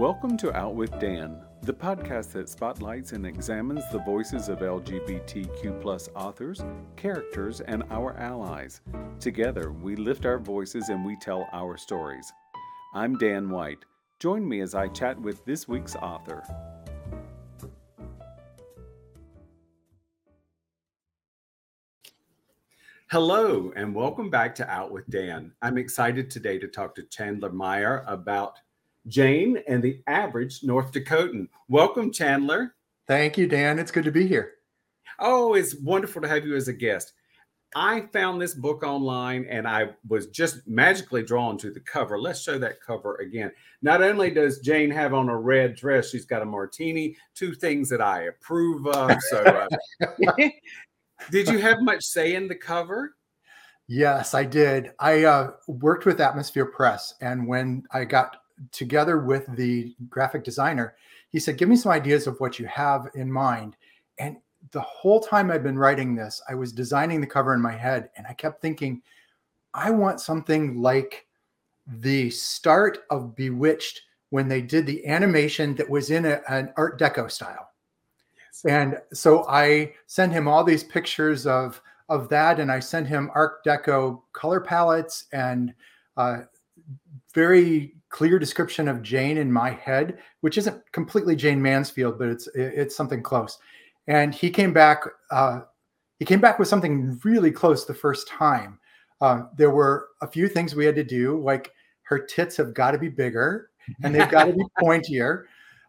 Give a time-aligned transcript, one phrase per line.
[0.00, 6.08] Welcome to Out with Dan, the podcast that spotlights and examines the voices of LGBTQ
[6.14, 6.62] authors,
[6.96, 8.80] characters, and our allies.
[9.18, 12.32] Together, we lift our voices and we tell our stories.
[12.94, 13.84] I'm Dan White.
[14.20, 16.44] Join me as I chat with this week's author.
[23.10, 25.52] Hello, and welcome back to Out with Dan.
[25.60, 28.60] I'm excited today to talk to Chandler Myer about
[29.06, 31.48] Jayne and the average North Dakotan.
[31.68, 32.74] Welcome, Chandler.
[33.06, 33.78] Thank you, Dan.
[33.78, 34.52] It's good to be here.
[35.18, 37.12] Oh, it's wonderful to have you as a guest.
[37.74, 42.18] I found this book online and I was just magically drawn to the cover.
[42.18, 43.52] Let's show that cover again.
[43.80, 47.88] Not only does Jayne have on a red dress, she's got a martini, two things
[47.90, 49.16] that I approve of.
[49.30, 50.08] So, uh,
[51.30, 53.14] did you have much say in the cover?
[53.86, 54.92] Yes, I did.
[54.98, 58.36] I uh, worked with Atmosphere Press, and when I got
[58.72, 60.94] together with the graphic designer,
[61.30, 63.76] he said, Give me some ideas of what you have in mind.
[64.18, 64.36] And
[64.72, 68.10] the whole time I've been writing this, I was designing the cover in my head
[68.16, 69.02] and I kept thinking,
[69.72, 71.26] I want something like
[71.86, 76.98] the start of Bewitched when they did the animation that was in a, an Art
[76.98, 77.70] Deco style.
[78.36, 78.64] Yes.
[78.64, 83.30] And so I sent him all these pictures of of that, and I sent him
[83.34, 85.72] Art Deco color palettes and
[86.16, 86.40] uh,
[87.32, 92.48] very clear description of Jayne in my head, which isn't completely Jayne Mansfield, but it's
[92.54, 93.58] it's something close.
[94.06, 95.02] And he came back.
[95.30, 95.60] Uh,
[96.18, 98.78] he came back with something really close the first time.
[99.20, 102.90] Uh, there were a few things we had to do, like her tits have got
[102.90, 103.70] to be bigger
[104.02, 105.44] and they've got to be pointier.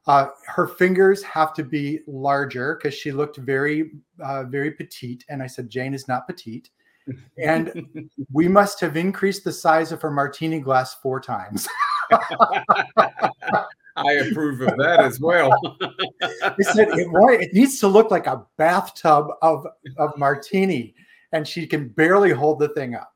[0.07, 3.91] Uh, her fingers have to be larger because she looked very,
[4.23, 5.25] uh, very petite.
[5.29, 6.69] And I said, Jayne is not petite
[7.37, 11.67] and we must have increased the size of her martini glass four times.
[13.95, 15.51] I approve of that as well.
[16.57, 17.07] he said it,
[17.41, 19.67] it needs to look like a bathtub of,
[19.97, 20.95] of martini,
[21.31, 23.13] and she can barely hold the thing up.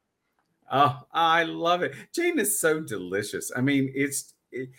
[0.71, 1.93] Oh, I love it.
[2.13, 3.51] Jayne is so delicious.
[3.55, 4.69] I mean, it's it,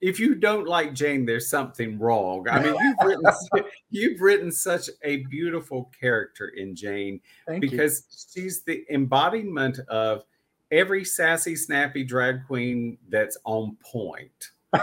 [0.00, 2.46] if you don't like Jayne, there's something wrong.
[2.48, 3.24] I mean, you've written
[3.90, 8.42] you've written such a beautiful character in Jayne Thank because you.
[8.42, 10.24] she's the embodiment of
[10.70, 14.50] every sassy, snappy drag queen that's on point.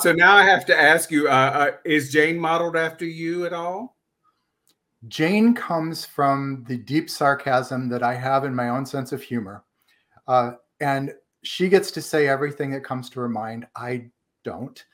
[0.00, 3.52] so now I have to ask you: uh, uh, Is Jayne modeled after you at
[3.52, 3.96] all?
[5.08, 9.64] Jayne comes from the deep sarcasm that I have in my own sense of humor,
[10.28, 13.66] uh, and she gets to say everything that comes to her mind.
[13.74, 14.10] I
[14.44, 14.84] don't.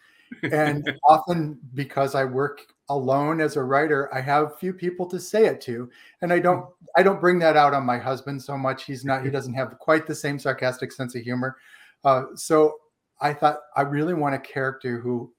[0.43, 5.47] And often because I work alone as a writer, I have few people to say
[5.47, 5.91] it to.
[6.23, 6.67] And I don't
[6.97, 8.85] I don't bring that out on my husband so much.
[8.85, 11.57] He's not he doesn't have quite the same sarcastic sense of humor.
[12.05, 12.77] Uh, so
[13.21, 15.33] I thought I really want a character who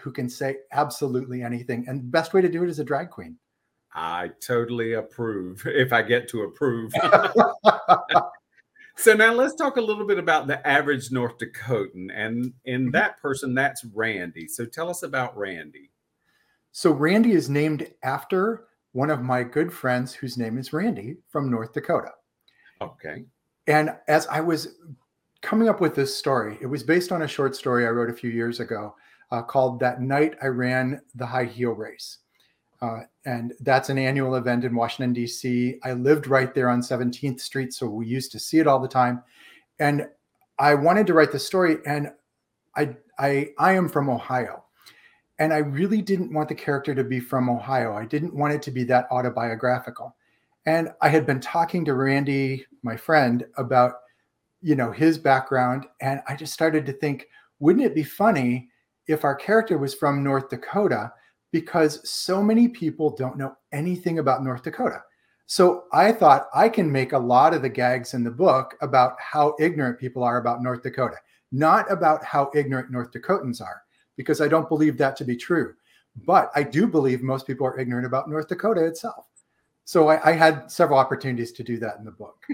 [0.00, 1.84] who can say absolutely anything.
[1.88, 3.36] And the best way to do it is a drag queen.
[3.92, 6.92] I totally approve if I get to approve.
[9.00, 12.10] So now let's talk a little bit about the average North Dakotan.
[12.14, 12.90] And in mm-hmm.
[12.90, 14.46] that person, that's Randy.
[14.46, 15.90] So tell us about Randy.
[16.72, 21.50] So Randy is named after one of my good friends whose name is Randy from
[21.50, 22.10] North Dakota.
[22.82, 23.24] Okay.
[23.66, 24.76] And as I was
[25.40, 28.14] coming up with this story, it was based on a short story I wrote a
[28.14, 28.94] few years ago
[29.30, 32.18] uh, called That Night I Ran the High Heel Race.
[32.82, 35.78] Uh, and that's an annual event in Washington, D.C.
[35.84, 38.88] I lived right there on 17th Street, so we used to see it all the
[38.88, 39.22] time.
[39.78, 40.08] And
[40.58, 42.10] I wanted to write the story, and
[42.76, 44.64] I, I, I am from Ohio.
[45.38, 47.94] And I really didn't want the character to be from Ohio.
[47.94, 50.14] I didn't want it to be that autobiographical.
[50.66, 53.94] And I had been talking to Randy, my friend, about
[54.62, 57.26] you know his background, and I just started to think,
[57.58, 58.68] wouldn't it be funny
[59.06, 61.12] if our character was from North Dakota?
[61.52, 65.02] Because so many people don't know anything about North Dakota.
[65.46, 69.16] So I thought I can make a lot of the gags in the book about
[69.18, 71.16] how ignorant people are about North Dakota,
[71.50, 73.82] not about how ignorant North Dakotans are,
[74.16, 75.74] because I don't believe that to be true.
[76.24, 79.26] But I do believe most people are ignorant about North Dakota itself.
[79.90, 82.44] So I, I had several opportunities to do that in the book.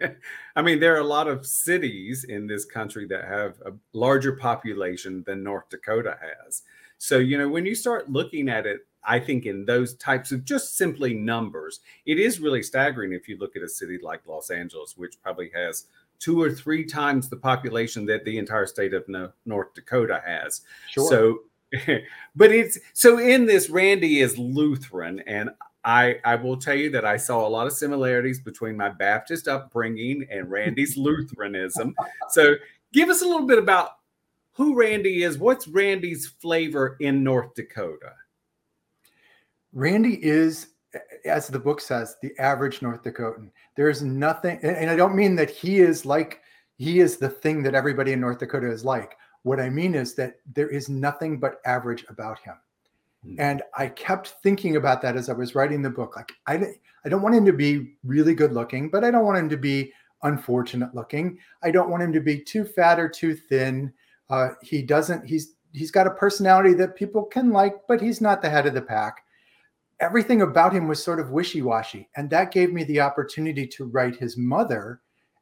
[0.56, 4.32] I mean, there are a lot of cities in this country that have a larger
[4.32, 6.62] population than North Dakota has.
[7.02, 10.44] So, you know, when you start looking at it, I think in those types of
[10.44, 14.50] just simply numbers, it is really staggering if you look at a city like Los
[14.50, 15.86] Angeles, which probably has
[16.20, 19.04] two or three times the population that the entire state of
[19.44, 20.60] North Dakota has.
[20.90, 21.08] Sure.
[21.10, 21.38] So,
[22.36, 25.50] but it's so in this, Randy is Lutheran, and
[25.84, 29.48] I I will tell you that I saw a lot of similarities between my Baptist
[29.48, 31.96] upbringing and Randy's Lutheranism.
[32.30, 32.54] So,
[32.92, 33.96] give us a little bit about
[34.52, 35.38] who Randy is.
[35.38, 38.12] What's Randy's flavor in North Dakota?
[39.72, 40.68] Randy is,
[41.24, 43.50] as the book says, the average North Dakotan.
[43.76, 46.40] There is nothing, and I don't mean that he is like,
[46.76, 49.16] he is the thing that everybody in North Dakota is like.
[49.44, 52.54] What I mean is that there is nothing but average about him.
[53.26, 53.40] Mm-hmm.
[53.40, 56.16] And I kept thinking about that as I was writing the book.
[56.16, 59.38] Like, I, I don't want him to be really good looking, but I don't want
[59.38, 61.38] him to be unfortunate looking.
[61.62, 63.92] I don't want him to be too fat or too thin.
[64.30, 68.42] Uh, he doesn't, he's, he's got a personality that people can like, but he's not
[68.42, 69.22] the head of the pack.
[70.00, 74.16] Everything about him was sort of wishy-washy and that gave me the opportunity to write
[74.16, 75.00] his mother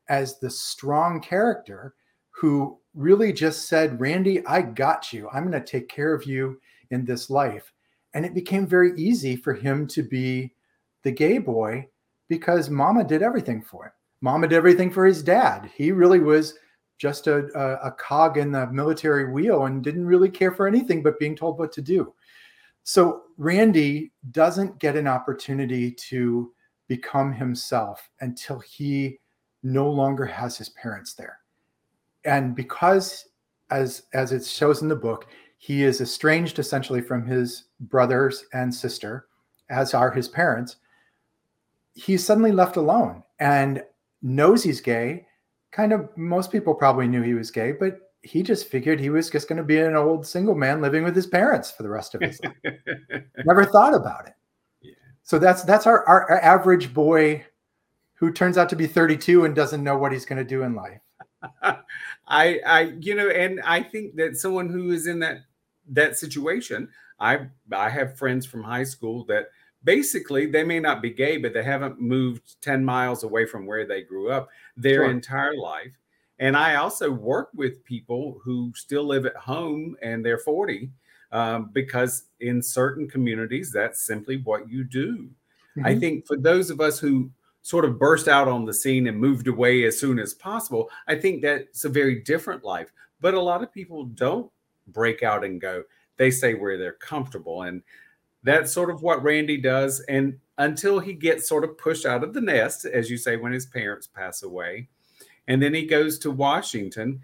[0.08, 1.94] as the strong character
[2.30, 5.28] who really just said randy i got you.
[5.32, 6.60] I'm going to take care of you
[6.90, 7.72] in this life.
[8.14, 10.52] And it became very easy for him to be
[11.04, 11.88] the gay boy
[12.28, 13.92] because mama did everything for him.
[14.20, 15.70] Mama did everything for his dad.
[15.74, 16.54] He really was
[17.00, 21.02] just a, a, a cog in the military wheel and didn't really care for anything
[21.02, 22.12] but being told what to do
[22.82, 26.52] so Randy doesn't get an opportunity to
[26.88, 29.20] become himself until he
[29.62, 31.38] no longer has his parents there.
[32.24, 33.28] And because
[33.70, 35.26] as as it shows in the book,
[35.58, 39.26] he is estranged essentially from his brothers and sister,
[39.68, 40.76] as are his parents.
[41.94, 43.82] He's suddenly left alone and
[44.22, 45.26] knows he's gay.
[45.72, 49.30] Kind of most people probably knew he was gay, but he just figured he was
[49.30, 52.14] just going to be an old single man living with his parents for the rest
[52.14, 52.76] of his life.
[53.44, 54.34] Never thought about it.
[54.82, 54.92] Yeah.
[55.22, 57.44] So that's that's our, our, our average boy
[58.14, 60.74] who turns out to be 32 and doesn't know what he's going to do in
[60.74, 61.00] life.
[61.62, 65.38] I I you know and I think that someone who is in that
[65.88, 66.88] that situation,
[67.18, 69.48] I I have friends from high school that
[69.84, 73.86] basically they may not be gay but they haven't moved 10 miles away from where
[73.86, 75.10] they grew up their sure.
[75.10, 75.92] entire life
[76.40, 80.90] and I also work with people who still live at home and they're 40
[81.32, 85.28] um, because in certain communities, that's simply what you do.
[85.76, 85.86] Mm-hmm.
[85.86, 87.30] I think for those of us who
[87.60, 91.14] sort of burst out on the scene and moved away as soon as possible, I
[91.14, 92.90] think that's a very different life.
[93.20, 94.50] But a lot of people don't
[94.88, 95.84] break out and go,
[96.16, 97.62] they stay where they're comfortable.
[97.62, 97.82] And
[98.42, 100.00] that's sort of what Randy does.
[100.08, 103.52] And until he gets sort of pushed out of the nest, as you say, when
[103.52, 104.88] his parents pass away,
[105.48, 107.20] and then he goes to Washington.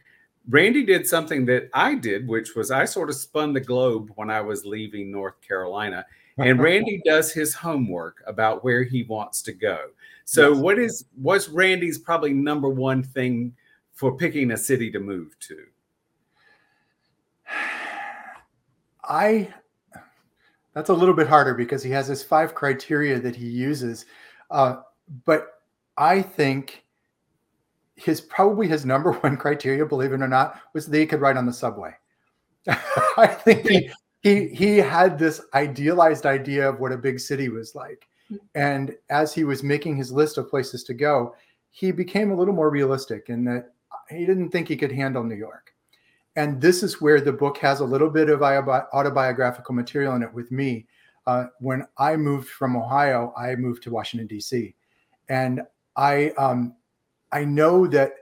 [0.48, 4.30] Randy did something that I did, which was I sort of spun the globe when
[4.30, 6.04] I was leaving North Carolina.
[6.38, 9.78] And Randy does his homework about where he wants to go.
[10.24, 10.60] So, yes.
[10.60, 13.54] what is what's Randy's probably number one thing
[13.92, 15.58] for picking a city to move to?
[19.04, 19.54] I
[20.76, 24.05] that's a little bit harder because he has his five criteria that he uses.
[24.50, 24.82] Uh,
[25.25, 25.62] but
[25.96, 26.84] I think
[27.94, 31.38] his probably his number one criteria, believe it or not, was that he could ride
[31.38, 31.93] on the subway.
[33.17, 33.90] I think he,
[34.20, 38.06] he he had this idealized idea of what a big city was like.
[38.55, 41.34] And as he was making his list of places to go,
[41.70, 43.72] he became a little more realistic in that
[44.11, 45.72] he didn't think he could handle New York.
[46.36, 50.32] And this is where the book has a little bit of autobiographical material in it
[50.32, 50.86] with me.
[51.26, 54.74] Uh, when I moved from Ohio, I moved to Washington, D.C.
[55.28, 55.62] And
[55.96, 56.76] I um,
[57.32, 58.12] I know that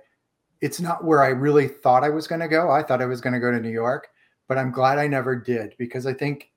[0.61, 2.71] it's not where I really thought I was going to go.
[2.71, 4.09] I thought I was going to go to New York,
[4.49, 6.53] but I'm glad I never did because I think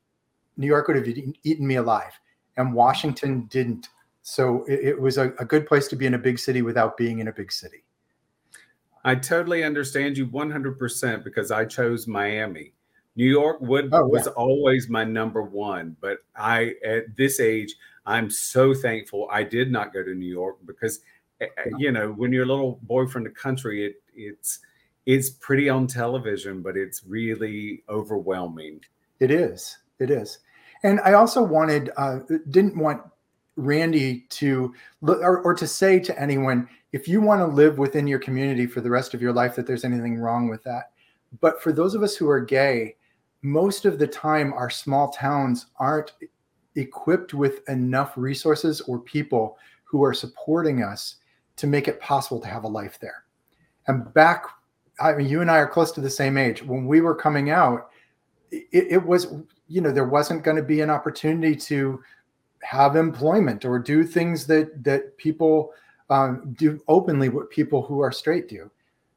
[0.55, 2.13] New York would have eaten, me alive
[2.55, 3.89] and Washington didn't.
[4.21, 6.97] So it, it was a, a good place to be in a big city without
[6.97, 7.83] being in a big city.
[9.07, 12.73] I totally understand you 100% because I chose Miami.
[13.15, 17.73] New York would oh, was always my number one, but I at this age
[18.05, 20.99] I'm so thankful I did not go to New York because
[21.77, 24.59] you know, when you're a little boy from the country, it it's
[25.05, 28.81] it's pretty on television, but it's really overwhelming.
[29.21, 29.77] It is.
[29.99, 30.39] It is.
[30.83, 33.01] And I also wanted, uh, didn't want
[33.55, 38.19] Randy to or, or to say to anyone, if you want to live within your
[38.19, 40.91] community for the rest of your life, that there's anything wrong with that.
[41.41, 42.95] But for those of us who are gay,
[43.41, 46.13] most of the time, our small towns aren't
[46.75, 51.17] equipped with enough resources or people who are supporting us
[51.57, 53.23] to make it possible to have a life there.
[53.87, 54.45] And back,
[54.99, 56.63] I mean, you and I are close to the same age.
[56.63, 57.89] When we were coming out,
[58.51, 59.33] it, it was,
[59.67, 62.01] you know, there wasn't going to be an opportunity to
[62.63, 65.71] have employment or do things that that people
[66.09, 67.29] um, do openly.
[67.29, 68.69] What people who are straight do.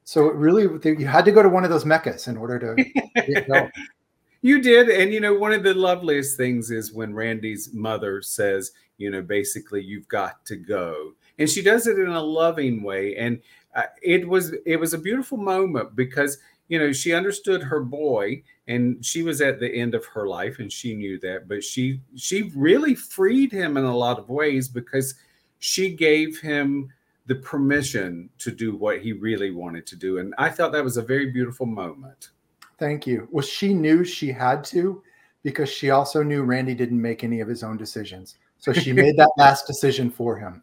[0.04, 3.70] So it really, you had to go to one of those meccas in order to.
[4.42, 8.72] you did, and you know, one of the loveliest things is when Randy's mother says,
[8.98, 13.16] you know, basically, you've got to go and she does it in a loving way
[13.16, 13.40] and
[13.74, 16.38] uh, it was it was a beautiful moment because
[16.70, 20.60] you know, she understood her boy and she was at the end of her life
[20.60, 24.68] and she knew that, but she she really freed him in a lot of ways
[24.68, 25.16] because
[25.60, 26.88] she gave him
[27.26, 30.18] the permission to do what he really wanted to do.
[30.18, 32.30] And I thought that was a very beautiful moment.
[32.78, 33.28] Thank you.
[33.30, 35.02] Well, she knew she had to
[35.42, 38.38] because she also knew Randy didn't make any of his own decisions.
[38.58, 40.62] So she made that last decision for him.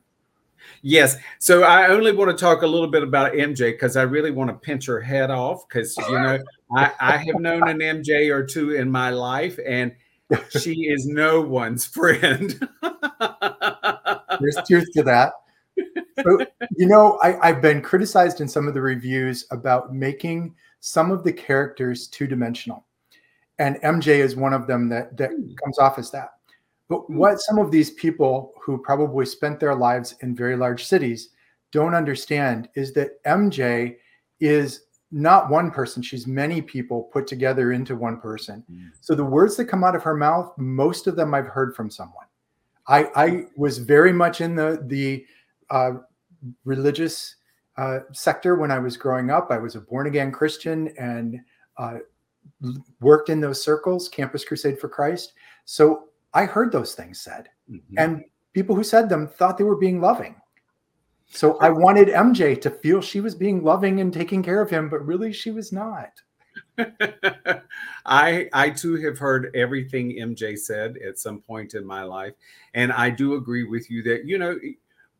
[0.81, 1.17] Yes.
[1.39, 4.49] So I only want to talk a little bit about MJ because I really want
[4.49, 6.39] to pinch her head off because you know
[6.75, 9.95] I, I have known an MJ or two in my life and
[10.49, 12.59] she is no one's friend.
[14.39, 15.33] There's truth to that.
[16.23, 21.11] So, you know, I, I've been criticized in some of the reviews about making some
[21.11, 22.85] of the characters two dimensional.
[23.59, 25.53] And MJ is one of them that, that hmm.
[25.63, 26.29] comes off as that.
[26.89, 27.17] But hmm.
[27.17, 31.29] what some of these people who probably spent their lives in very large cities
[31.71, 33.97] don't understand is that MJ
[34.39, 38.63] is not one person, she's many people put together into one person.
[38.71, 38.89] Mm.
[38.99, 41.89] So the words that come out of her mouth, most of them I've heard from
[41.89, 42.25] someone.
[42.87, 45.25] I, I was very much in the the
[45.69, 45.91] uh,
[46.63, 47.35] religious
[47.77, 49.51] uh, sector when I was growing up.
[49.51, 51.39] I was a born again Christian and
[51.77, 51.99] uh,
[53.01, 55.33] worked in those circles, Campus Crusade for Christ.
[55.65, 57.95] So I heard those things said, mm-hmm.
[57.97, 58.23] and
[58.53, 60.35] people who said them thought they were being loving.
[61.29, 64.89] So I wanted MJ to feel she was being loving and taking care of him,
[64.89, 66.11] but really she was not.
[68.05, 72.33] I I too have heard everything MJ said at some point in my life,
[72.73, 74.57] and I do agree with you that you know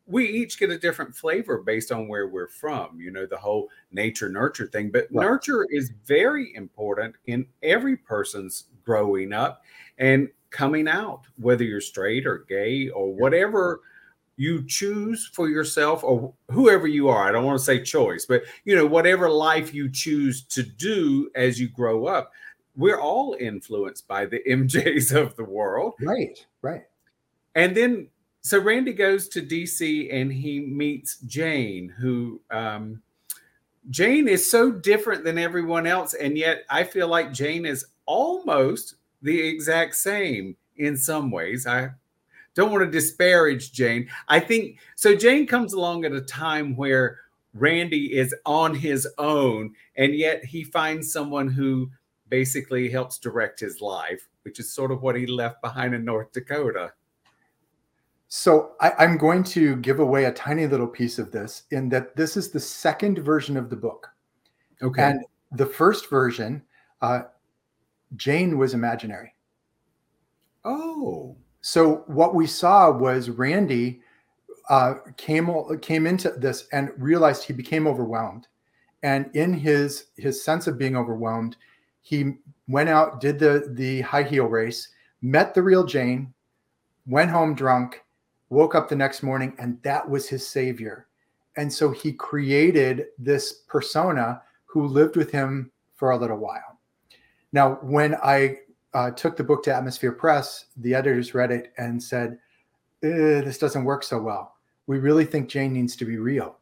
[0.06, 2.98] we each get a different flavor based on where we're from.
[3.00, 5.24] You know the whole nature nurture thing, but right.
[5.24, 9.62] nurture is very important in every person's growing up
[9.98, 13.82] and coming out, whether you're straight or gay or whatever
[14.38, 17.28] you choose for yourself or whoever you are.
[17.28, 21.28] I don't want to say choice, but you know, whatever life you choose to do
[21.34, 22.30] as you grow up,
[22.76, 25.94] we're all influenced by the MJs of the world.
[26.00, 26.84] Right, right.
[27.56, 28.08] And then
[28.40, 33.02] so Randy goes to DC and he meets Jayne, who um,
[33.90, 38.94] Jayne is so different than everyone else, and yet I feel like Jayne is almost
[39.20, 41.66] the exact same in some ways.
[41.66, 41.90] I
[42.58, 44.08] don't want to disparage Jayne.
[44.26, 45.14] I think so.
[45.14, 47.20] Jayne comes along at a time where
[47.54, 51.88] Randy is on his own, and yet he finds someone who
[52.28, 56.32] basically helps direct his life, which is sort of what he left behind in North
[56.32, 56.92] Dakota.
[58.26, 62.16] So I, am going to give away a tiny little piece of this in that
[62.16, 64.08] this is the second version of the book.
[64.82, 65.02] Okay.
[65.02, 66.62] And the first version,
[67.02, 67.22] uh,
[68.16, 69.32] Jayne was imaginary.
[70.64, 71.36] Oh.
[71.68, 74.00] So what we saw was Randy
[74.70, 75.50] uh, came
[75.82, 78.48] came into this and realized he became overwhelmed,
[79.02, 81.58] and in his his sense of being overwhelmed,
[82.00, 82.36] he
[82.68, 84.88] went out, did the the high heel race,
[85.20, 86.32] met the real Jayne,
[87.06, 88.02] went home drunk,
[88.48, 91.06] woke up the next morning, and that was his savior.
[91.58, 96.78] And so he created this persona who lived with him for a little while.
[97.52, 98.56] Now, when I
[98.94, 102.38] uh, took the book to Atmosphere Press, the editors read it and said,
[103.00, 104.56] "This doesn't work so well.
[104.86, 106.58] We really think Jayne needs to be real."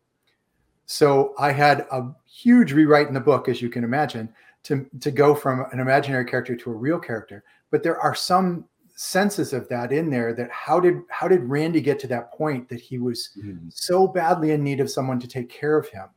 [0.87, 4.33] So I had a huge rewrite in the book, as you can imagine,
[4.65, 7.45] to to go from an imaginary character to a real character.
[7.71, 8.65] But there are some
[8.95, 10.33] senses of that in there.
[10.33, 13.69] That how did how did Randy get to that point that he was mm-hmm.
[13.69, 16.09] so badly in need of someone to take care of him?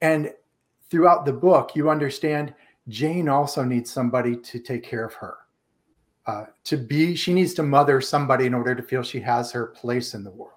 [0.00, 0.32] And
[0.90, 2.54] throughout the book, you understand
[2.88, 5.38] Jayne also needs somebody to take care of her.
[6.26, 9.68] Uh, to be, she needs to mother somebody in order to feel she has her
[9.68, 10.52] place in the world.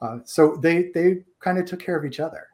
[0.00, 2.48] Uh, so they they kind of took care of each other.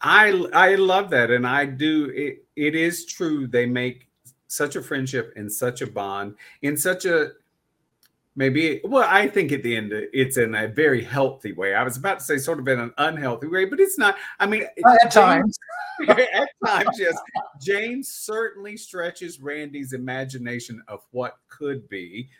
[0.00, 2.10] I I love that, and I do.
[2.14, 3.46] It, it is true.
[3.46, 4.08] They make
[4.48, 7.32] such a friendship and such a bond in such a
[8.40, 11.74] maybe well i think at the end it's in a very healthy way.
[11.74, 14.46] I was about to say sort of in an unhealthy way but it's not i
[14.46, 15.58] mean uh, at times.
[16.08, 17.14] At times yes.
[17.60, 22.30] Jayne certainly stretches randy's imagination of what could be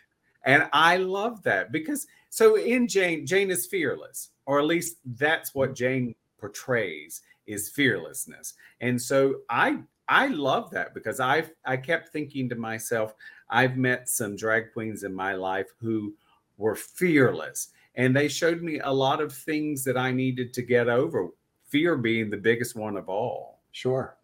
[0.45, 5.53] and i love that because so in jayne jayne is fearless or at least that's
[5.53, 5.83] what mm-hmm.
[5.83, 8.55] jayne portrays is fearlessness.
[8.81, 9.77] And so i
[10.07, 13.13] i love that because i i kept thinking to myself
[13.51, 16.13] I've met some drag queens in my life who
[16.57, 20.87] were fearless and they showed me a lot of things that I needed to get
[20.87, 21.29] over,
[21.67, 23.59] fear being the biggest one of all.
[23.71, 24.17] Sure.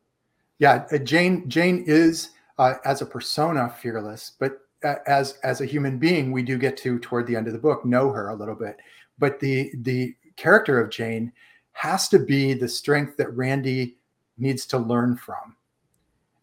[0.59, 5.65] Yeah, uh, Jayne Jayne is uh, as a persona fearless, but uh, as as a
[5.65, 8.35] human being, we do get to toward the end of the book know her a
[8.35, 8.77] little bit.
[9.19, 11.31] But the the character of Jayne
[11.73, 13.97] has to be the strength that Randy
[14.37, 15.56] needs to learn from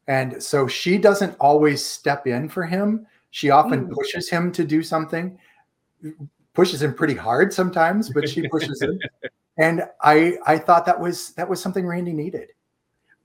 [0.09, 3.07] And so she doesn't always step in for him.
[3.31, 3.93] She often Mm.
[3.93, 5.39] pushes him to do something,
[6.55, 8.99] pushes him pretty hard sometimes, but she pushes him.
[9.57, 12.51] And I I thought that was that was something Randy needed.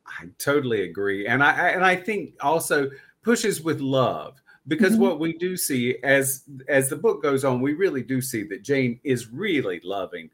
[0.06, 2.92] I totally agree, and I I- and I think also
[3.24, 5.00] pushes with love because Mhm.
[5.00, 8.62] what we do see as as the book goes on, we really do see that
[8.62, 10.30] Jayne is really loving.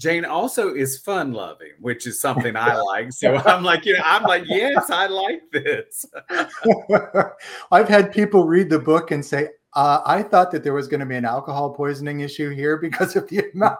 [0.00, 3.12] Jayne also is fun loving, which is something I like.
[3.12, 6.06] So I'm like, you know, I'm like, yes, I like this.
[7.70, 11.00] I've had people read the book and say, uh, I thought that there was going
[11.00, 13.78] to be an alcohol poisoning issue here because of the amount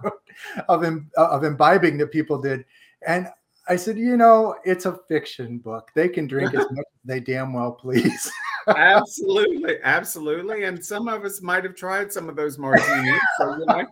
[0.69, 2.67] of, im- of imbibing that people did.
[3.07, 3.27] And
[3.71, 5.93] I said, you know, it's a fiction book.
[5.95, 8.29] They can drink as much as they damn well please.
[8.67, 10.65] absolutely, absolutely.
[10.65, 13.21] And some of us might have tried some of those martinis.
[13.39, 13.87] So, you know,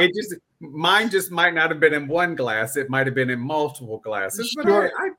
[0.00, 2.76] it just mine just might not have been in one glass.
[2.76, 4.52] It might have been in multiple glasses.
[4.56, 5.10] But I, I,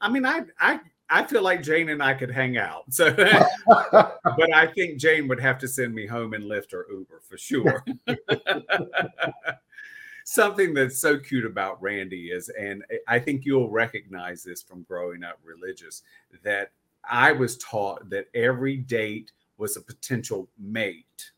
[0.00, 2.92] I mean, I, I, I feel like Jayne and I could hang out.
[2.92, 3.14] So,
[3.66, 7.38] but I think Jayne would have to send me home in Lyft or Uber for
[7.38, 7.84] sure.
[10.28, 15.22] Something that's so cute about Randy is, and I think you'll recognize this from growing
[15.22, 16.02] up religious,
[16.42, 16.72] that
[17.08, 21.30] I was taught that every date was a potential mate.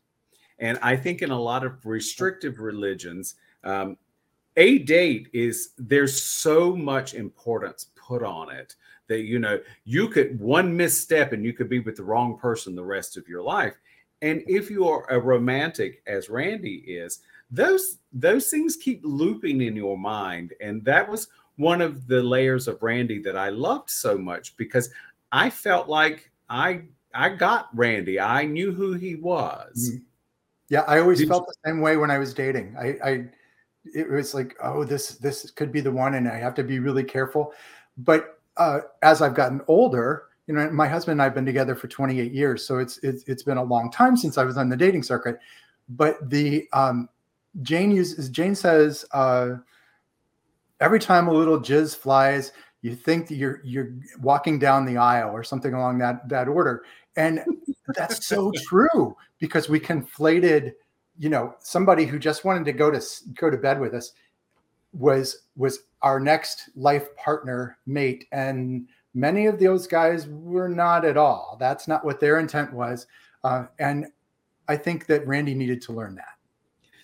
[0.57, 3.95] And I think in a lot of restrictive religions, um,
[4.57, 8.73] a date is there's so much importance put on it
[9.07, 12.73] that you know you could one misstep and you could be with the wrong person
[12.73, 13.75] the rest of your life
[14.23, 17.19] and if you are a romantic as randy is
[17.51, 21.27] those those things keep looping in your mind and that was
[21.57, 24.89] one of the layers of randy that i loved so much because
[25.31, 26.81] i felt like i
[27.13, 29.99] i got randy i knew who he was
[30.69, 32.75] Yeah, I always Did felt the same way when I was dating.
[32.79, 33.25] I, I
[33.95, 36.79] it was like, oh, this this could be the one, and I have to be
[36.79, 37.53] really careful.
[37.97, 41.87] But uh, as I've gotten older, you know, my husband and I've been together for
[41.87, 44.77] 28 years, so it's it's it's been a long time since I was on the
[44.77, 45.39] dating circuit.
[45.89, 47.09] But the um,
[47.61, 49.55] Jayne uses Jayne says uh,
[50.79, 55.31] every time a little jizz flies, you think that you're you're walking down the aisle
[55.31, 56.83] or something along that that order,
[57.15, 57.43] and
[57.95, 60.73] that's so true because we conflated
[61.17, 63.01] you know somebody who just wanted to go to
[63.33, 64.13] go to bed with us
[64.93, 68.25] was was our next life partner mate.
[68.31, 71.57] And many of those guys were not at all.
[71.59, 73.07] That's not what their intent was.
[73.43, 74.07] Uh, and
[74.67, 76.38] i think that randy needed to learn that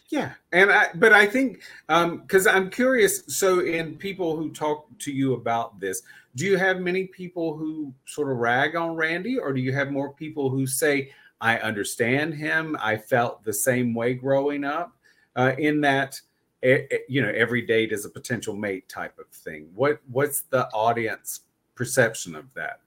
[0.09, 3.23] Yeah, and I but I think um because I'm curious.
[3.27, 6.03] So, in people who talk to you about this,
[6.35, 9.91] do you have many people who sort of rag on Randy, or do you have
[9.91, 12.77] more people who say, "I understand him.
[12.79, 14.95] I felt the same way growing up."
[15.35, 16.21] Uh, in that,
[16.61, 19.69] you know, every date is a potential mate type of thing.
[19.73, 21.41] What what's the audience
[21.73, 22.79] perception of that?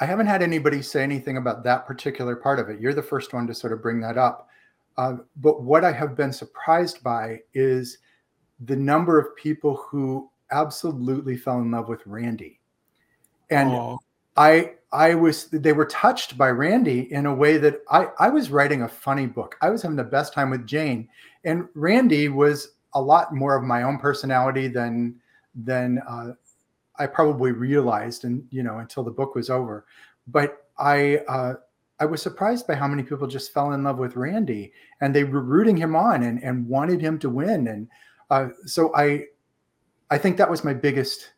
[0.00, 2.80] I haven't had anybody say anything about that particular part of it.
[2.80, 4.48] You're the first one to sort of bring that up.
[4.96, 7.98] Uh, but what I have been surprised by is
[8.60, 12.60] the number of people who absolutely fell in love with Randy.
[13.50, 13.96] And Aw.
[14.36, 18.50] I I was they were touched by Randy in a way that I I was
[18.50, 19.56] writing a funny book.
[19.60, 21.08] I was having the best time with Jayne
[21.44, 25.16] and Randy was a lot more of my own personality than
[25.54, 26.32] than uh,
[26.98, 29.86] I probably realized and you know until the book was over.
[30.26, 31.54] But I uh,
[32.02, 35.22] I was surprised by how many people just fell in love with Randy and they
[35.22, 37.86] were rooting him on and and wanted him to win and
[38.28, 39.26] uh, so I
[40.10, 41.34] I think that was my biggest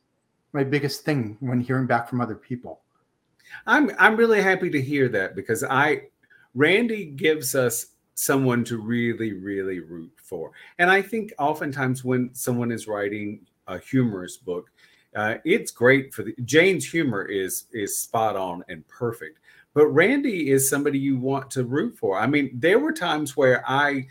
[0.54, 2.80] my biggest thing when hearing back from other people.
[3.66, 6.04] I'm I'm really happy to hear that because I
[6.54, 10.52] Randy gives us someone to really really root for.
[10.78, 14.70] And I think oftentimes when someone is writing a humorous book,
[15.14, 19.40] uh, it's great for the Jayne's humor is is spot on and perfect.
[19.74, 22.18] But Randy is somebody you want to root for.
[22.18, 24.06] I mean, there were times where I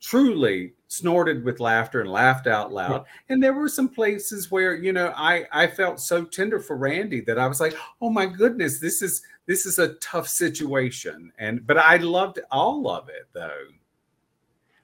[0.00, 4.92] truly snorted with laughter and laughed out loud and there were some places where you
[4.92, 8.78] know i i felt so tender for randy that i was like oh my goodness
[8.78, 13.64] this is this is a tough situation and but i loved all of it though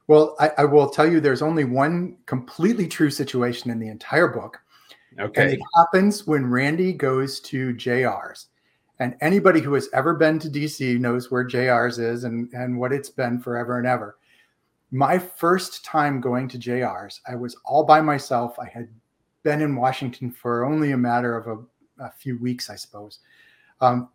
[0.09, 4.29] Well, I, I will tell you there's only one completely true situation in the entire
[4.29, 4.61] book.
[5.19, 5.43] Okay.
[5.43, 8.49] And it happens when Randy goes to JR's.
[9.03, 12.93] And anybody who has ever been to DC knows where JR's is and, and what
[12.93, 14.17] it's been forever and ever.
[14.93, 18.57] My first time going to JR's, I was all by myself.
[18.61, 18.89] I had
[19.43, 23.19] been in Washington for only a matter of a, a few weeks, I suppose.
[23.81, 24.09] Um,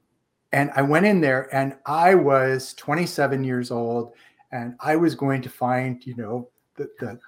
[0.54, 4.14] and I went in there and I was 27 years old
[4.54, 6.48] and I was going to find, you know,
[6.78, 7.20] the, the,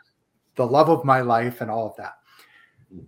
[0.56, 2.14] the love of my life and all of that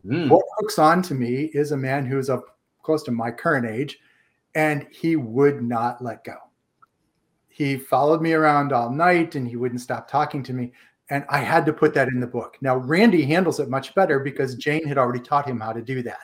[0.05, 0.29] Mhm.
[0.29, 3.97] what hooks on to me is a man who's up close to my current age
[4.55, 6.35] and he would not let go.
[7.47, 10.71] He followed me around all night and he wouldn't stop talking to me.
[11.09, 12.57] And I had to put that in the book.
[12.61, 16.01] Now, Randy handles it much better because Jayne had already taught him how to do
[16.03, 16.21] that.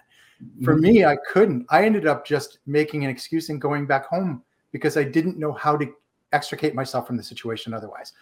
[0.63, 0.81] For mm-hmm.
[0.81, 1.65] me, I couldn't.
[1.69, 5.51] I ended up just making an excuse and going back home because I didn't know
[5.51, 5.87] how to
[6.31, 8.13] extricate myself from the situation otherwise.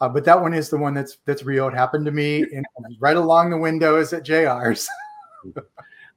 [0.00, 1.68] Uh, but that one is the one that's that's real.
[1.68, 2.64] It happened to me in,
[2.98, 4.88] right along the windows at JR's.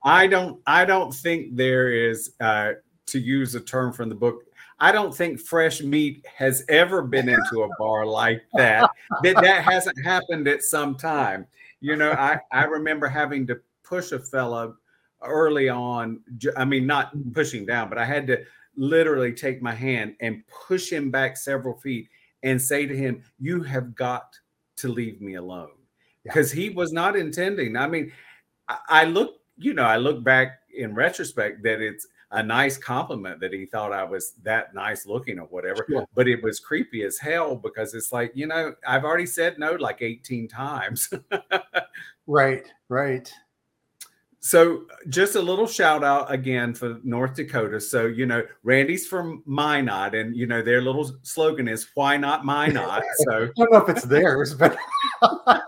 [0.03, 2.73] I don't I don't think there is uh,
[3.07, 4.43] to use a term from the book.
[4.79, 8.89] I don't think fresh meat has ever been into a bar like that.
[9.23, 11.47] that that hasn't happened at some time.
[11.79, 14.73] You know, I I remember having to push a fella
[15.23, 16.19] early on.
[16.55, 18.43] I mean, not pushing down, but I had to
[18.75, 22.09] literally take my hand and push him back several feet
[22.43, 24.37] and say to him, "You have got
[24.77, 25.71] to leave me alone,"
[26.23, 26.63] because yeah.
[26.63, 27.75] he was not intending.
[27.75, 28.11] I mean,
[28.67, 33.39] I, I look you know, I look back in retrospect that it's a nice compliment
[33.39, 35.85] that he thought I was that nice looking or whatever.
[35.89, 36.07] Sure.
[36.13, 39.73] But it was creepy as hell because it's like, you know, I've already said no
[39.73, 41.09] like 18 times.
[42.27, 43.31] right, right.
[44.39, 47.81] So just a little shout out again for North Dakota.
[47.81, 52.45] So, you know, Randy's from Minot and you know their little slogan is why not
[52.45, 53.03] Minot?
[53.25, 54.77] So I don't know if it's theirs, but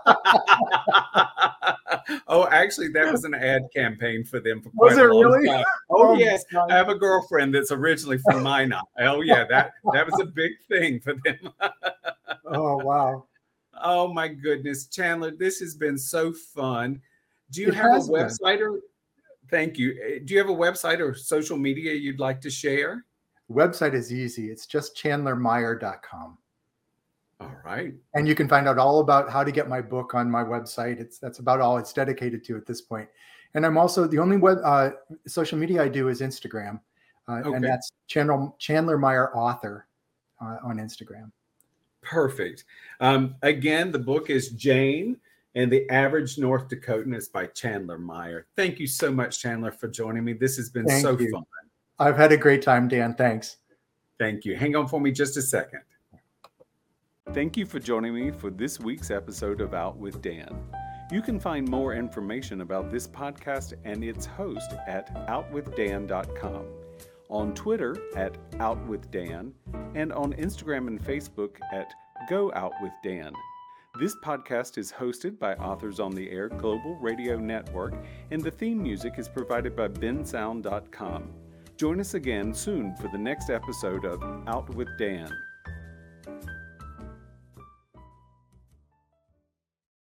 [2.28, 5.32] oh, actually, that was an ad campaign for them for quite was it a long
[5.32, 5.48] really?
[5.48, 5.64] time.
[5.90, 8.84] Oh, oh yes, I have a girlfriend that's originally from Minot.
[9.00, 11.52] Oh yeah, that that was a big thing for them.
[12.46, 13.24] oh wow.
[13.82, 17.00] Oh my goodness, Chandler, this has been so fun.
[17.50, 18.62] Do you it have a website been.
[18.62, 18.80] or
[19.50, 19.98] thank you.
[20.02, 23.04] Eh, do you have a website or social media you'd like to share?
[23.50, 24.50] website is easy.
[24.50, 26.38] It's just chandlermyer.com.
[27.40, 27.94] All right.
[28.14, 31.00] And you can find out all about how to get my book on my website.
[31.00, 33.08] It's that's about all it's dedicated to at this point.
[33.54, 34.90] And I'm also the only web uh,
[35.26, 36.80] social media I do is Instagram,
[37.28, 37.56] uh, okay.
[37.56, 39.86] and that's Chandler Chandler Myer author
[40.40, 41.32] uh, on Instagram.
[42.02, 42.64] Perfect.
[43.00, 45.16] Um, again, the book is Jayne
[45.54, 48.46] and the Average North Dakotan is by Chandler Myer.
[48.56, 50.32] Thank you so much, Chandler, for joining me.
[50.32, 51.30] This has been Thank so you.
[51.30, 51.44] fun.
[51.98, 53.14] I've had a great time, Dan.
[53.14, 53.56] Thanks.
[54.18, 54.56] Thank you.
[54.56, 55.80] Hang on for me just a second.
[57.32, 60.64] Thank you for joining me for this week's episode of Out with Dan.
[61.12, 66.64] You can find more information about this podcast and its host at outwithdan.com,
[67.28, 69.52] on Twitter at outwithdan,
[69.94, 71.92] and on Instagram and Facebook at
[72.28, 73.32] Go Out with Dan.
[74.00, 77.94] This podcast is hosted by Authors on the Air Global Radio Network,
[78.32, 81.30] and the theme music is provided by bensound.com.
[81.76, 85.30] Join us again soon for the next episode of Out with Dan.